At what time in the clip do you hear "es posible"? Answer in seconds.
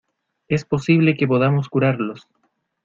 0.47-1.15